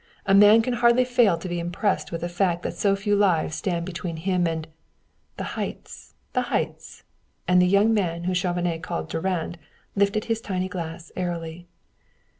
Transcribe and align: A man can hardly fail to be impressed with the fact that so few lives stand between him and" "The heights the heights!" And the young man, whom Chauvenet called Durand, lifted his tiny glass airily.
A 0.25 0.33
man 0.33 0.63
can 0.63 0.73
hardly 0.73 1.05
fail 1.05 1.37
to 1.37 1.47
be 1.47 1.59
impressed 1.59 2.11
with 2.11 2.21
the 2.21 2.27
fact 2.27 2.63
that 2.63 2.73
so 2.75 2.95
few 2.95 3.15
lives 3.15 3.55
stand 3.55 3.85
between 3.85 4.17
him 4.17 4.47
and" 4.47 4.67
"The 5.37 5.43
heights 5.53 6.15
the 6.33 6.41
heights!" 6.49 7.03
And 7.47 7.61
the 7.61 7.67
young 7.67 7.93
man, 7.93 8.23
whom 8.23 8.33
Chauvenet 8.33 8.81
called 8.81 9.11
Durand, 9.11 9.59
lifted 9.95 10.25
his 10.25 10.41
tiny 10.41 10.69
glass 10.69 11.11
airily. 11.15 11.67